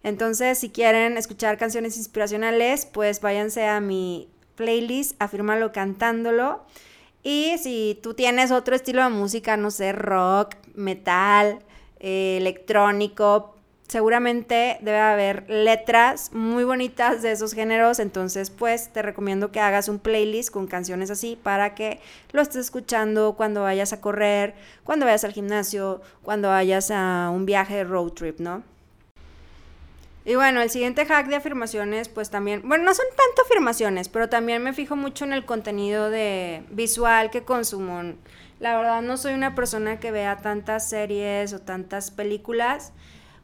Entonces, 0.03 0.57
si 0.59 0.69
quieren 0.69 1.17
escuchar 1.17 1.57
canciones 1.57 1.97
inspiracionales, 1.97 2.85
pues 2.85 3.21
váyanse 3.21 3.65
a 3.65 3.79
mi 3.79 4.29
playlist, 4.55 5.15
afírmalo 5.19 5.71
cantándolo. 5.71 6.63
Y 7.23 7.57
si 7.57 7.99
tú 8.03 8.13
tienes 8.13 8.51
otro 8.51 8.75
estilo 8.75 9.01
de 9.01 9.09
música, 9.09 9.55
no 9.55 9.71
sé, 9.71 9.93
rock, 9.93 10.55
metal, 10.75 11.59
eh, 11.99 12.37
electrónico, 12.37 13.55
seguramente 13.87 14.77
debe 14.81 14.99
haber 14.99 15.49
letras 15.49 16.33
muy 16.33 16.63
bonitas 16.63 17.21
de 17.21 17.31
esos 17.31 17.53
géneros, 17.53 17.99
entonces 17.99 18.49
pues 18.49 18.91
te 18.91 19.01
recomiendo 19.01 19.51
que 19.51 19.59
hagas 19.59 19.87
un 19.87 19.99
playlist 19.99 20.49
con 20.49 20.67
canciones 20.67 21.11
así 21.11 21.37
para 21.41 21.75
que 21.75 21.99
lo 22.31 22.41
estés 22.41 22.57
escuchando 22.57 23.35
cuando 23.37 23.61
vayas 23.61 23.93
a 23.93 24.01
correr, 24.01 24.55
cuando 24.83 25.05
vayas 25.05 25.23
al 25.23 25.33
gimnasio, 25.33 26.01
cuando 26.23 26.49
vayas 26.49 26.91
a 26.91 27.29
un 27.31 27.45
viaje 27.45 27.83
road 27.83 28.13
trip, 28.13 28.39
¿no? 28.39 28.63
Y 30.25 30.35
bueno, 30.35 30.61
el 30.61 30.69
siguiente 30.69 31.05
hack 31.05 31.27
de 31.27 31.35
afirmaciones, 31.35 32.07
pues 32.07 32.29
también, 32.29 32.61
bueno, 32.65 32.85
no 32.85 32.93
son 32.93 33.05
tanto 33.09 33.41
afirmaciones, 33.41 34.07
pero 34.07 34.29
también 34.29 34.63
me 34.63 34.71
fijo 34.71 34.95
mucho 34.95 35.25
en 35.25 35.33
el 35.33 35.45
contenido 35.45 36.09
de 36.09 36.63
visual 36.69 37.29
que 37.29 37.43
consumo. 37.43 38.13
La 38.59 38.77
verdad 38.77 39.01
no 39.01 39.17
soy 39.17 39.33
una 39.33 39.53
persona 39.53 39.99
que 39.99 40.11
vea 40.11 40.37
tantas 40.37 40.87
series 40.89 41.51
o 41.51 41.59
tantas 41.59 42.09
películas. 42.11 42.93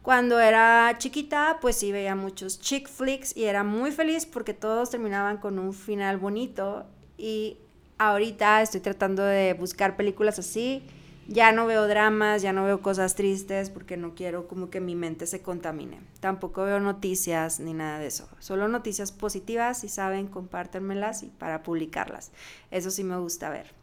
Cuando 0.01 0.39
era 0.39 0.95
chiquita, 0.98 1.57
pues 1.59 1.75
sí 1.75 1.91
veía 1.91 2.15
muchos 2.15 2.62
chick 2.62 2.88
flicks 2.88 3.36
y 3.36 3.43
era 3.43 3.65
muy 3.65 3.91
feliz 3.91 4.25
porque 4.25 4.53
todos 4.53 4.89
terminaban 4.89 5.38
con 5.38 5.59
un 5.59 5.74
final 5.74 6.17
bonito. 6.17 6.86
Y 7.17 7.57
ahorita 7.98 8.62
estoy 8.62 8.79
tratando 8.79 9.24
de 9.24 9.53
buscar 9.53 9.98
películas 9.98 10.39
así. 10.39 10.88
Ya 11.31 11.51
no 11.51 11.67
veo 11.67 11.88
dramas, 11.88 12.41
ya 12.41 12.53
no 12.53 12.65
veo 12.65 12.81
cosas 12.81 13.13
tristes 13.13 13.69
porque 13.69 13.98
no 13.98 14.15
quiero 14.15 14.48
como 14.48 14.71
que 14.71 14.79
mi 14.79 14.95
mente 14.95 15.27
se 15.27 15.43
contamine. 15.43 16.01
Tampoco 16.19 16.63
veo 16.63 16.79
noticias 16.79 17.59
ni 17.59 17.75
nada 17.75 18.00
de 18.00 18.07
eso. 18.07 18.27
Solo 18.39 18.67
noticias 18.67 19.12
positivas, 19.12 19.81
si 19.81 19.89
saben, 19.89 20.25
compártenmelas 20.25 21.21
y 21.21 21.27
para 21.27 21.62
publicarlas. 21.62 22.31
Eso 22.71 22.89
sí 22.89 23.03
me 23.03 23.15
gusta 23.17 23.51
ver. 23.51 23.75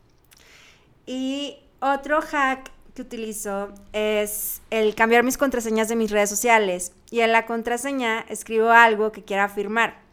Y 1.06 1.56
otro 1.78 2.20
hack 2.20 2.72
que 2.94 3.02
utilizo 3.02 3.72
es 3.92 4.60
el 4.70 4.96
cambiar 4.96 5.22
mis 5.22 5.38
contraseñas 5.38 5.88
de 5.88 5.94
mis 5.94 6.10
redes 6.10 6.30
sociales 6.30 6.90
y 7.12 7.20
en 7.20 7.30
la 7.30 7.46
contraseña 7.46 8.26
escribo 8.28 8.70
algo 8.70 9.12
que 9.12 9.22
quiera 9.22 9.44
afirmar. 9.44 10.05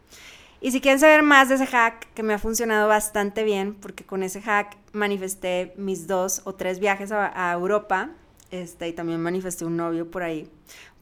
Y 0.64 0.70
si 0.70 0.80
quieren 0.80 0.98
saber 0.98 1.22
más 1.22 1.50
de 1.50 1.56
ese 1.56 1.66
hack, 1.66 2.10
que 2.14 2.22
me 2.22 2.32
ha 2.32 2.38
funcionado 2.38 2.88
bastante 2.88 3.44
bien, 3.44 3.74
porque 3.74 4.02
con 4.02 4.22
ese 4.22 4.40
hack 4.40 4.78
manifesté 4.92 5.74
mis 5.76 6.06
dos 6.06 6.40
o 6.44 6.54
tres 6.54 6.78
viajes 6.78 7.12
a, 7.12 7.52
Europa, 7.52 8.08
este, 8.50 8.88
y 8.88 8.94
también 8.94 9.20
manifesté 9.20 9.66
un 9.66 9.76
novio 9.76 10.10
por 10.10 10.22
ahí, 10.22 10.50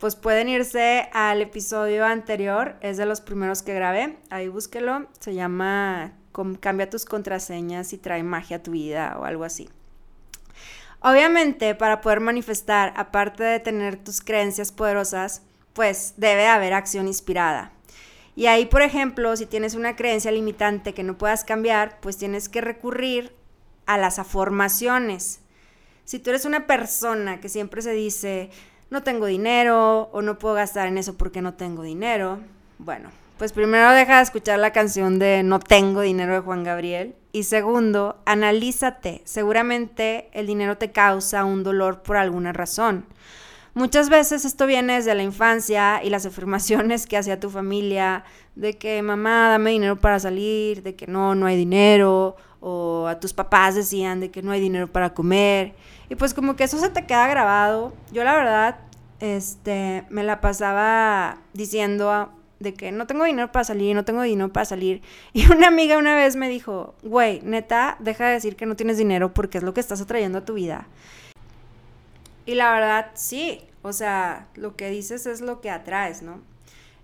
pues 0.00 0.16
pueden 0.16 0.49
irse 0.49 1.09
al 1.12 1.40
episodio 1.42 2.04
anterior, 2.04 2.75
es 2.81 2.97
de 2.97 3.07
los 3.07 3.21
primeros 3.21 3.62
que 3.62 3.73
grabé, 3.73 4.19
ahí 4.31 4.49
búsquelo, 4.49 5.07
se 5.21 5.33
llama 5.33 6.11
Cambia 6.59 6.90
tus 6.90 7.04
contraseñas 7.04 7.92
y 7.92 7.99
trae 7.99 8.25
magia 8.25 8.57
a 8.57 8.62
tu 8.64 8.73
vida 8.73 9.16
o 9.21 9.25
algo 9.25 9.45
así. 9.45 9.71
Obviamente, 10.99 11.76
para 11.76 12.00
poder 12.00 12.19
manifestar, 12.19 12.92
aparte 12.97 13.45
de 13.45 13.61
tener 13.61 13.95
tus 13.95 14.23
creencias 14.23 14.73
poderosas, 14.73 15.42
pues 15.73 16.14
debe 16.16 16.49
haber 16.49 16.75
acción 16.75 17.07
inspirada. 17.07 17.71
Y 18.34 18.46
ahí, 18.46 18.66
por 18.66 18.82
ejemplo, 18.82 19.36
si 19.36 19.46
tienes 19.46 19.74
una 19.74 19.94
creencia 19.94 20.30
limitante 20.30 20.94
que 20.94 21.02
no 21.02 21.18
puedas 21.18 21.44
cambiar, 21.44 21.98
pues 22.00 22.16
tienes 22.16 22.48
que 22.48 22.60
recurrir 22.60 23.34
a 23.86 23.98
las 23.98 24.18
afirmaciones. 24.18 25.40
Si 26.04 26.18
tú 26.18 26.30
eres 26.30 26.44
una 26.44 26.66
persona 26.66 27.40
que 27.40 27.48
siempre 27.48 27.82
se 27.82 27.92
dice, 27.92 28.50
no 28.90 29.02
tengo 29.02 29.26
dinero 29.26 30.08
o 30.12 30.22
no 30.22 30.38
puedo 30.38 30.54
gastar 30.54 30.88
en 30.88 30.98
eso 30.98 31.16
porque 31.16 31.42
no 31.42 31.54
tengo 31.54 31.82
dinero, 31.82 32.40
bueno, 32.78 33.10
pues 33.38 33.52
primero 33.52 33.90
deja 33.90 34.16
de 34.16 34.22
escuchar 34.22 34.58
la 34.58 34.72
canción 34.72 35.18
de 35.18 35.42
No 35.42 35.58
tengo 35.58 36.00
dinero 36.00 36.34
de 36.34 36.40
Juan 36.40 36.64
Gabriel. 36.64 37.16
Y 37.32 37.44
segundo, 37.44 38.20
analízate. 38.24 39.22
Seguramente 39.24 40.28
el 40.32 40.46
dinero 40.46 40.78
te 40.78 40.92
causa 40.92 41.44
un 41.44 41.64
dolor 41.64 42.02
por 42.02 42.16
alguna 42.16 42.52
razón. 42.52 43.06
Muchas 43.75 44.11
veces 44.11 44.45
esto 44.45 44.67
viene 44.67 44.95
desde 44.95 45.14
la 45.14 45.23
infancia 45.23 46.05
y 46.05 46.11
las 46.11 46.26
afirmaciones 46.26 47.07
que 47.07 47.17
hacía 47.17 47.41
tu 47.41 47.49
familia 47.49 48.25
de 48.55 48.76
que 48.76 49.00
mamá, 49.00 49.49
dame 49.49 49.71
dinero 49.71 49.99
para 49.99 50.21
salir, 50.21 50.83
de 50.83 50.95
que 50.95 51.07
no, 51.07 51.35
no 51.35 51.47
hay 51.47 51.57
dinero, 51.57 52.37
o 52.61 53.07
a 53.09 53.19
tus 53.19 53.33
papás 53.33 53.75
decían 53.75 54.21
de 54.21 54.31
que 54.31 54.43
no 54.43 54.52
hay 54.52 54.61
dinero 54.61 54.93
para 54.93 55.14
comer. 55.14 55.75
Y 56.11 56.17
pues 56.17 56.35
como 56.35 56.55
que 56.55 56.64
eso 56.64 56.79
se 56.79 56.91
te 56.91 57.07
queda 57.07 57.26
grabado. 57.29 57.95
Yo 58.12 58.25
la 58.25 58.35
verdad, 58.35 58.79
este, 59.21 60.05
me 60.11 60.23
la 60.23 60.43
pasaba 60.43 61.38
diciendo 61.55 62.31
de 62.61 62.75
que 62.75 62.93
no 62.93 63.07
tengo 63.07 63.25
dinero 63.25 63.50
para 63.52 63.64
salir, 63.64 63.97
no 63.97 64.05
tengo 64.05 64.21
dinero 64.23 64.52
para 64.52 64.67
salir. 64.67 65.00
Y 65.33 65.50
una 65.50 65.69
amiga 65.69 65.97
una 65.97 66.14
vez 66.14 66.37
me 66.37 66.50
dijo, 66.50 66.95
güey, 67.02 67.41
neta, 67.43 67.97
deja 68.00 68.26
de 68.26 68.35
decir 68.35 68.55
que 68.55 68.67
no 68.67 68.76
tienes 68.76 68.99
dinero 68.99 69.33
porque 69.33 69.59
es 69.59 69.64
lo 69.64 69.73
que 69.73 69.81
estás 69.81 70.00
atrayendo 70.02 70.38
a 70.38 70.45
tu 70.45 70.55
vida. 70.55 70.87
Y 72.46 72.54
la 72.54 72.72
verdad, 72.72 73.11
sí, 73.14 73.61
o 73.82 73.92
sea, 73.92 74.49
lo 74.54 74.76
que 74.76 74.90
dices 74.90 75.26
es 75.26 75.40
lo 75.40 75.61
que 75.61 75.70
atraes, 75.70 76.22
¿no? 76.22 76.40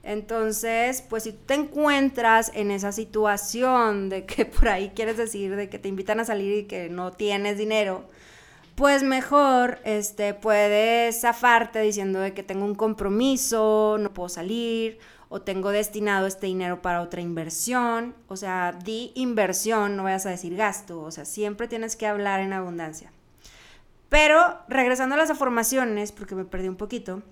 Entonces, 0.02 1.02
pues 1.02 1.24
si 1.24 1.32
te 1.32 1.54
encuentras 1.54 2.50
en 2.54 2.70
esa 2.70 2.92
situación 2.92 4.08
de 4.08 4.24
que 4.24 4.46
por 4.46 4.68
ahí 4.68 4.90
quieres 4.94 5.16
decir 5.16 5.56
de 5.56 5.68
que 5.68 5.78
te 5.78 5.88
invitan 5.88 6.20
a 6.20 6.24
salir 6.24 6.58
y 6.58 6.64
que 6.64 6.88
no 6.88 7.12
tienes 7.12 7.58
dinero, 7.58 8.04
pues 8.74 9.02
mejor 9.02 9.80
este, 9.84 10.34
puedes 10.34 11.20
zafarte 11.20 11.80
diciendo 11.80 12.20
de 12.20 12.32
que 12.32 12.42
tengo 12.44 12.64
un 12.64 12.76
compromiso, 12.76 13.96
no 13.98 14.14
puedo 14.14 14.28
salir, 14.28 14.98
o 15.28 15.42
tengo 15.42 15.70
destinado 15.70 16.26
este 16.26 16.46
dinero 16.46 16.80
para 16.80 17.02
otra 17.02 17.20
inversión. 17.20 18.14
O 18.28 18.36
sea, 18.36 18.72
di 18.84 19.12
inversión, 19.14 19.96
no 19.96 20.04
vayas 20.04 20.26
a 20.26 20.30
decir 20.30 20.56
gasto. 20.56 21.00
O 21.00 21.10
sea, 21.10 21.24
siempre 21.24 21.68
tienes 21.68 21.96
que 21.96 22.06
hablar 22.06 22.40
en 22.40 22.52
abundancia. 22.52 23.12
Pero 24.08 24.58
regresando 24.68 25.14
a 25.14 25.18
las 25.18 25.30
afirmaciones, 25.30 26.12
porque 26.12 26.34
me 26.34 26.44
perdí 26.44 26.68
un 26.68 26.76
poquito, 26.76 27.22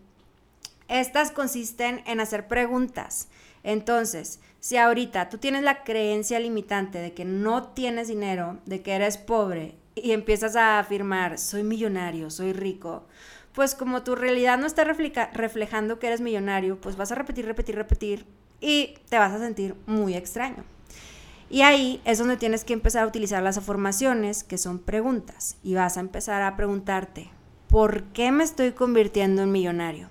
estas 0.89 1.31
consisten 1.31 2.03
en 2.07 2.21
hacer 2.21 2.47
preguntas. 2.49 3.29
Entonces, 3.63 4.41
si 4.61 4.77
ahorita 4.77 5.29
tú 5.29 5.39
tienes 5.39 5.63
la 5.63 5.83
creencia 5.83 6.39
limitante 6.39 6.99
de 6.99 7.13
que 7.13 7.25
no 7.25 7.69
tienes 7.69 8.09
dinero, 8.09 8.59
de 8.67 8.83
que 8.83 8.93
eres 8.93 9.19
pobre, 9.19 9.75
y 9.97 10.13
empiezas 10.13 10.57
a 10.57 10.79
afirmar, 10.79 11.39
soy 11.39 11.63
millonario, 11.63 12.31
soy 12.31 12.53
rico, 12.53 13.07
pues 13.55 13.75
como 13.75 14.03
tu 14.03 14.15
realidad 14.15 14.59
no 14.59 14.67
está 14.67 14.85
reflejando 14.85 15.99
que 15.99 16.07
eres 16.07 16.21
millonario, 16.21 16.79
pues 16.79 16.97
vas 16.97 17.11
a 17.11 17.15
repetir, 17.15 17.47
repetir, 17.47 17.75
repetir 17.75 18.27
y 18.61 18.99
te 19.09 19.19
vas 19.19 19.33
a 19.33 19.39
sentir 19.39 19.75
muy 19.87 20.15
extraño. 20.15 20.65
Y 21.49 21.63
ahí 21.63 22.01
es 22.05 22.19
donde 22.19 22.37
tienes 22.37 22.65
que 22.65 22.73
empezar 22.73 23.05
a 23.05 23.07
utilizar 23.07 23.43
las 23.43 23.57
afirmaciones, 23.57 24.43
que 24.43 24.59
son 24.59 24.79
preguntas, 24.79 25.57
y 25.63 25.75
vas 25.75 25.97
a 25.97 26.01
empezar 26.01 26.43
a 26.43 26.57
preguntarte, 26.57 27.31
¿por 27.69 28.05
qué 28.05 28.33
me 28.33 28.45
estoy 28.45 28.73
convirtiendo 28.73 29.43
en 29.43 29.53
millonario? 29.53 30.09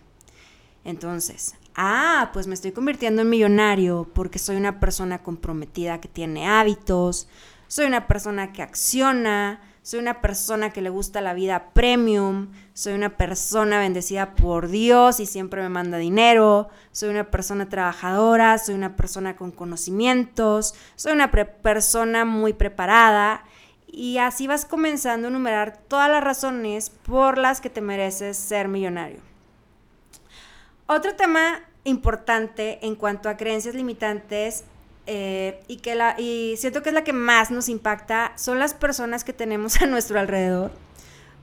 Entonces, 0.85 1.55
ah, 1.75 2.29
pues 2.31 2.47
me 2.47 2.53
estoy 2.53 2.71
convirtiendo 2.71 3.21
en 3.21 3.29
millonario 3.29 4.09
porque 4.13 4.39
soy 4.39 4.55
una 4.55 4.79
persona 4.79 5.23
comprometida 5.23 5.99
que 5.99 6.07
tiene 6.07 6.47
hábitos, 6.47 7.27
soy 7.67 7.85
una 7.87 8.07
persona 8.07 8.53
que 8.53 8.61
acciona, 8.61 9.59
soy 9.85 9.99
una 9.99 10.19
persona 10.19 10.71
que 10.71 10.81
le 10.81 10.89
gusta 10.89 11.21
la 11.21 11.35
vida 11.35 11.69
premium, 11.73 12.51
soy 12.73 12.93
una 12.93 13.17
persona 13.17 13.77
bendecida 13.77 14.33
por 14.33 14.67
Dios 14.69 15.19
y 15.19 15.27
siempre 15.27 15.61
me 15.61 15.69
manda 15.69 15.99
dinero, 15.99 16.69
soy 16.91 17.09
una 17.09 17.29
persona 17.29 17.69
trabajadora, 17.69 18.57
soy 18.57 18.73
una 18.73 18.95
persona 18.95 19.35
con 19.35 19.51
conocimientos, 19.51 20.73
soy 20.95 21.11
una 21.11 21.29
persona 21.29 22.25
muy 22.25 22.53
preparada 22.53 23.43
y 23.85 24.17
así 24.17 24.47
vas 24.47 24.65
comenzando 24.65 25.27
a 25.27 25.29
enumerar 25.29 25.77
todas 25.87 26.09
las 26.09 26.23
razones 26.23 26.89
por 26.89 27.37
las 27.37 27.61
que 27.61 27.69
te 27.69 27.81
mereces 27.81 28.37
ser 28.37 28.67
millonario. 28.67 29.19
Otro 30.87 31.15
tema 31.15 31.61
importante 31.83 32.79
en 32.81 32.95
cuanto 32.95 33.29
a 33.29 33.37
creencias 33.37 33.75
limitantes 33.75 34.63
eh, 35.07 35.59
y, 35.67 35.77
que 35.77 35.95
la, 35.95 36.19
y 36.19 36.55
siento 36.57 36.81
que 36.81 36.89
es 36.89 36.95
la 36.95 37.03
que 37.03 37.13
más 37.13 37.51
nos 37.51 37.69
impacta, 37.69 38.33
son 38.37 38.59
las 38.59 38.73
personas 38.73 39.23
que 39.23 39.33
tenemos 39.33 39.75
a 39.81 39.85
nuestro 39.85 40.19
alrededor. 40.19 40.71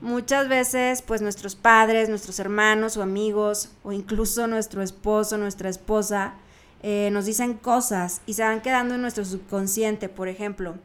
Muchas 0.01 0.49
veces, 0.49 1.01
pues 1.01 1.21
nuestros 1.21 1.55
padres, 1.55 2.09
nuestros 2.09 2.37
hermanos 2.39 2.97
o 2.97 3.03
amigos, 3.03 3.69
o 3.83 3.93
incluso 3.93 4.47
nuestro 4.47 4.81
esposo, 4.81 5.37
nuestra 5.37 5.69
esposa, 5.69 6.33
eh, 6.81 7.09
nos 7.13 7.25
dicen 7.25 7.53
cosas 7.53 8.21
y 8.25 8.33
se 8.33 8.43
van 8.43 8.61
quedando 8.61 8.95
en 8.95 9.01
nuestro 9.01 9.23
subconsciente, 9.23 10.09
por 10.09 10.27
ejemplo, 10.27 10.75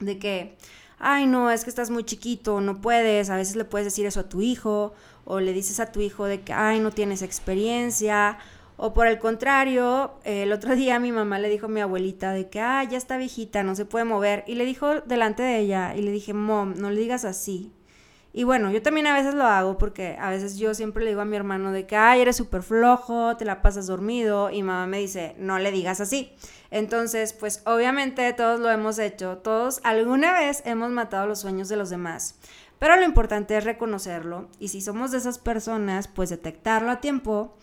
de 0.00 0.18
que, 0.18 0.56
ay, 0.98 1.26
no, 1.26 1.52
es 1.52 1.62
que 1.62 1.70
estás 1.70 1.90
muy 1.90 2.02
chiquito, 2.02 2.60
no 2.60 2.80
puedes, 2.80 3.30
a 3.30 3.36
veces 3.36 3.54
le 3.54 3.64
puedes 3.64 3.86
decir 3.86 4.06
eso 4.06 4.18
a 4.18 4.28
tu 4.28 4.42
hijo, 4.42 4.92
o 5.24 5.38
le 5.38 5.52
dices 5.52 5.78
a 5.78 5.92
tu 5.92 6.00
hijo 6.00 6.24
de 6.24 6.40
que, 6.40 6.52
ay, 6.52 6.80
no 6.80 6.90
tienes 6.90 7.22
experiencia, 7.22 8.38
o 8.76 8.92
por 8.92 9.06
el 9.06 9.18
contrario, 9.18 10.14
el 10.24 10.52
otro 10.52 10.76
día 10.76 10.98
mi 10.98 11.12
mamá 11.12 11.38
le 11.38 11.48
dijo 11.48 11.66
a 11.66 11.68
mi 11.70 11.80
abuelita 11.80 12.32
de 12.32 12.48
que, 12.48 12.60
ah, 12.60 12.84
ya 12.84 12.98
está 12.98 13.16
viejita, 13.16 13.62
no 13.62 13.74
se 13.74 13.84
puede 13.84 14.04
mover. 14.04 14.44
Y 14.46 14.56
le 14.56 14.64
dijo 14.64 15.00
delante 15.00 15.42
de 15.42 15.58
ella, 15.58 15.94
y 15.96 16.02
le 16.02 16.10
dije, 16.10 16.34
mom, 16.34 16.74
no 16.76 16.90
le 16.90 17.00
digas 17.00 17.24
así. 17.24 17.72
Y 18.36 18.44
bueno, 18.44 18.70
yo 18.70 18.82
también 18.82 19.06
a 19.06 19.14
veces 19.14 19.32
lo 19.32 19.44
hago 19.44 19.78
porque 19.78 20.18
a 20.20 20.28
veces 20.28 20.58
yo 20.58 20.74
siempre 20.74 21.02
le 21.02 21.08
digo 21.08 21.22
a 21.22 21.24
mi 21.24 21.36
hermano 21.36 21.72
de 21.72 21.86
que, 21.86 21.96
ay, 21.96 22.20
eres 22.20 22.36
súper 22.36 22.62
flojo, 22.62 23.34
te 23.38 23.46
la 23.46 23.62
pasas 23.62 23.86
dormido. 23.86 24.50
Y 24.50 24.62
mamá 24.62 24.86
me 24.86 24.98
dice, 24.98 25.34
no 25.38 25.58
le 25.58 25.72
digas 25.72 26.02
así. 26.02 26.34
Entonces, 26.70 27.32
pues 27.32 27.62
obviamente 27.64 28.30
todos 28.34 28.60
lo 28.60 28.70
hemos 28.70 28.98
hecho, 28.98 29.38
todos 29.38 29.80
alguna 29.84 30.34
vez 30.38 30.62
hemos 30.66 30.90
matado 30.90 31.26
los 31.26 31.40
sueños 31.40 31.70
de 31.70 31.76
los 31.76 31.88
demás. 31.88 32.38
Pero 32.78 32.96
lo 32.96 33.04
importante 33.04 33.56
es 33.56 33.64
reconocerlo 33.64 34.48
y 34.58 34.68
si 34.68 34.82
somos 34.82 35.12
de 35.12 35.18
esas 35.18 35.38
personas, 35.38 36.06
pues 36.06 36.28
detectarlo 36.28 36.90
a 36.90 37.00
tiempo 37.00 37.56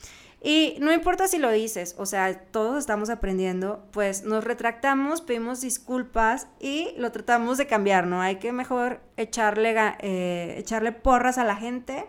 y 0.45 0.75
no 0.82 0.91
importa 0.91 1.29
si 1.29 1.38
lo 1.38 1.49
dices, 1.51 1.95
o 1.97 2.06
sea, 2.06 2.38
todos 2.38 2.77
estamos 2.77 3.10
aprendiendo, 3.10 3.88
pues 3.91 4.23
nos 4.23 4.43
retractamos, 4.43 5.21
pedimos 5.21 5.62
disculpas 5.62 6.47
y 6.60 6.89
lo 6.97 7.13
tratamos 7.13 7.58
de 7.58 7.65
cambiar, 7.65 8.08
¿no? 8.08 8.21
Hay 8.21 8.39
que 8.39 8.51
mejor 8.51 8.99
echarle, 9.15 9.73
eh, 9.99 10.56
echarle 10.58 10.91
porras 10.91 11.38
a 11.38 11.45
la 11.45 11.56
gente, 11.56 12.06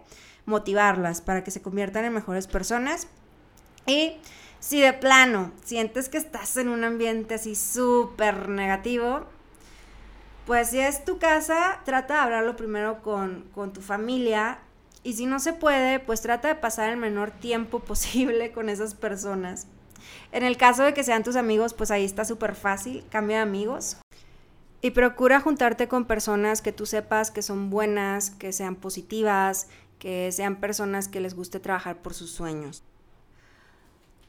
motivarlas 0.46 1.20
para 1.20 1.44
que 1.44 1.52
se 1.52 1.62
conviertan 1.62 2.06
en 2.06 2.12
mejores 2.12 2.48
personas. 2.48 3.06
Y 3.86 4.16
si 4.58 4.80
de 4.80 4.94
plano 4.94 5.52
sientes 5.62 6.08
que 6.08 6.18
estás 6.18 6.56
en 6.56 6.70
un 6.70 6.82
ambiente 6.82 7.34
así 7.34 7.54
súper 7.54 8.48
negativo, 8.48 9.26
pues 10.44 10.70
si 10.70 10.80
es 10.80 11.04
tu 11.04 11.18
casa, 11.18 11.82
trata 11.84 12.14
de 12.14 12.20
hablarlo 12.20 12.56
primero 12.56 13.00
con, 13.00 13.48
con 13.54 13.72
tu 13.72 13.80
familia 13.80 14.58
y 15.04 15.12
si 15.12 15.26
no 15.26 15.38
se 15.38 15.52
puede, 15.52 16.00
pues 16.00 16.22
trata 16.22 16.48
de 16.48 16.54
pasar 16.54 16.88
el 16.88 16.96
menor 16.96 17.30
tiempo 17.30 17.78
posible 17.84 18.50
con 18.50 18.68
esas 18.68 18.94
personas. 18.94 19.68
En 20.32 20.42
el 20.42 20.56
caso 20.56 20.82
de 20.82 20.94
que 20.94 21.04
sean 21.04 21.22
tus 21.22 21.36
amigos, 21.36 21.74
pues 21.74 21.90
ahí 21.90 22.04
está 22.04 22.24
súper 22.24 22.54
fácil, 22.54 23.04
cambia 23.10 23.36
de 23.36 23.42
amigos. 23.42 23.98
Y 24.80 24.90
procura 24.90 25.40
juntarte 25.40 25.88
con 25.88 26.06
personas 26.06 26.60
que 26.60 26.72
tú 26.72 26.84
sepas 26.84 27.30
que 27.30 27.42
son 27.42 27.70
buenas, 27.70 28.30
que 28.30 28.52
sean 28.52 28.76
positivas, 28.76 29.68
que 29.98 30.30
sean 30.32 30.56
personas 30.56 31.08
que 31.08 31.20
les 31.20 31.34
guste 31.34 31.60
trabajar 31.60 32.02
por 32.02 32.12
sus 32.12 32.30
sueños. 32.30 32.82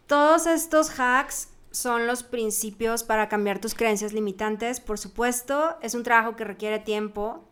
Todos 0.08 0.46
estos 0.46 1.00
hacks 1.00 1.50
son 1.72 2.08
los 2.08 2.24
principios 2.24 3.04
para 3.04 3.28
cambiar 3.28 3.60
tus 3.60 3.74
creencias 3.74 4.14
limitantes. 4.14 4.80
Por 4.80 4.98
supuesto, 4.98 5.78
es 5.82 5.94
un 5.94 6.04
trabajo 6.04 6.36
que 6.36 6.46
requiere 6.46 6.80
tiempo. 6.80 7.44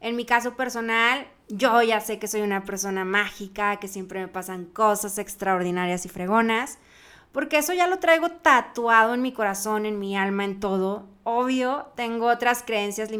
En 0.00 0.14
mi 0.14 0.24
caso 0.24 0.54
personal, 0.54 1.26
yo 1.48 1.82
ya 1.82 2.00
sé 2.00 2.18
que 2.18 2.28
soy 2.28 2.42
una 2.42 2.64
persona 2.64 3.04
mágica, 3.04 3.76
que 3.76 3.88
siempre 3.88 4.20
me 4.20 4.28
pasan 4.28 4.64
cosas 4.64 5.18
extraordinarias 5.18 6.06
y 6.06 6.08
fregonas, 6.08 6.78
porque 7.32 7.58
eso 7.58 7.72
ya 7.72 7.88
lo 7.88 7.98
traigo 7.98 8.30
tatuado 8.30 9.12
en 9.14 9.22
mi 9.22 9.32
corazón, 9.32 9.86
en 9.86 9.98
mi 9.98 10.16
alma, 10.16 10.44
en 10.44 10.60
todo. 10.60 11.08
Obvio, 11.24 11.86
tengo 11.96 12.28
otras 12.28 12.62
creencias 12.62 13.10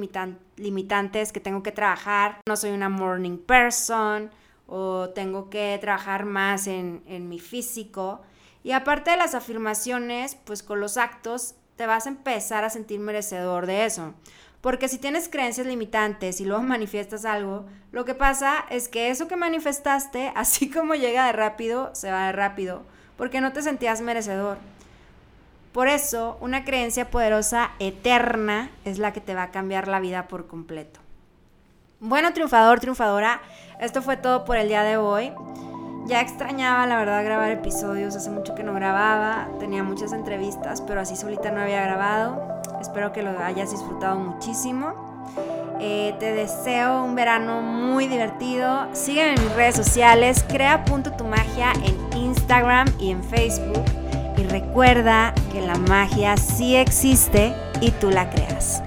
limitantes 0.56 1.32
que 1.32 1.40
tengo 1.40 1.62
que 1.64 1.72
trabajar. 1.72 2.38
No 2.46 2.56
soy 2.56 2.70
una 2.70 2.88
morning 2.88 3.38
person 3.38 4.30
o 4.66 5.10
tengo 5.10 5.50
que 5.50 5.76
trabajar 5.80 6.24
más 6.24 6.66
en, 6.66 7.28
mi 7.28 7.40
físico. 7.40 8.22
Y 8.62 8.72
aparte 8.72 9.10
de 9.10 9.16
las 9.16 9.34
afirmaciones, 9.34 10.37
pues 10.44 10.62
con 10.62 10.80
los 10.80 10.96
actos 10.96 11.54
te 11.76 11.87
vas 11.87 12.06
a 12.06 12.10
empezar 12.10 12.64
a 12.64 12.70
sentir 12.70 13.00
merecedor 13.00 13.66
de 13.66 13.84
eso. 13.84 14.14
Porque 14.64 14.88
si 14.88 14.96
tienes 14.96 15.29
creencias 15.29 15.66
limitantes 15.66 16.40
y 16.40 16.46
luego 16.46 16.62
manifiestas 16.74 17.27
algo, 17.27 17.66
lo 17.92 18.07
que 18.07 18.14
pasa 18.14 18.64
es 18.70 18.88
que 18.88 19.11
eso 19.11 19.29
que 19.29 19.37
manifestaste, 19.37 20.33
así 20.35 20.70
como 20.70 20.94
llega 20.94 21.27
de 21.27 21.33
rápido, 21.33 21.90
se 21.94 22.11
va 22.11 22.29
de 22.29 22.33
rápido, 22.33 22.81
porque 23.18 23.42
no 23.42 23.53
te 23.53 23.61
sentías 23.61 24.00
merecedor. 24.00 24.57
Por 25.72 25.88
eso, 25.88 26.38
una 26.40 26.64
creencia 26.64 27.11
poderosa, 27.11 27.72
eterna, 27.79 28.70
es 28.87 28.98
la 28.98 29.12
que 29.12 29.20
te 29.20 29.35
va 29.35 29.42
a 29.42 29.50
cambiar 29.50 29.87
la 29.87 30.00
vida 30.00 30.29
por 30.29 30.46
completo. 30.46 30.98
Bueno, 32.00 32.33
triunfador, 32.33 32.81
triunfadora, 32.81 33.42
esto 33.81 34.00
fue 34.00 34.16
todo 34.16 34.46
por 34.46 34.57
el 34.57 34.68
día 34.68 34.83
de 34.83 34.96
hoy. 34.96 35.31
Ya 36.07 36.22
extrañaba, 36.22 36.87
la 36.87 36.96
verdad, 36.96 37.22
grabar 37.22 37.50
episodios. 37.50 38.16
Hace 38.16 38.31
mucho 38.31 38.55
que 38.55 38.62
no 38.62 38.72
grababa. 38.72 39.48
Tenía 39.59 39.83
muchas 39.83 40.12
entrevistas, 40.12 40.81
pero 40.81 41.00
así 41.00 41.16
solita 41.16 41.50
no 41.50 41.61
había 41.61 41.83
grabado. 41.83 42.54
Espero 42.80 43.12
que 43.12 43.22
lo 43.22 43.38
hayas 43.38 43.70
disfrutado 43.70 44.18
muchísimo. 44.18 45.14
Eh, 45.80 46.14
te 46.18 46.32
deseo 46.32 47.04
un 47.04 47.14
verano 47.14 47.60
muy 47.60 48.06
divertido. 48.06 48.87
Sígueme 48.92 49.34
en 49.34 49.42
mis 49.42 49.54
redes 49.54 49.76
sociales. 49.76 50.44
Crea 50.48 50.84
punto 50.84 51.12
tu 51.12 51.24
magia 51.24 51.72
en 51.84 52.18
Instagram 52.18 52.88
y 52.98 53.10
en 53.10 53.22
Facebook. 53.24 53.84
Y 54.37 54.42
recuerda 54.44 55.34
que 55.52 55.60
la 55.60 55.76
magia 55.76 56.37
sí 56.37 56.76
existe 56.76 57.54
y 57.80 57.90
tú 57.90 58.10
la 58.10 58.30
creas. 58.30 58.82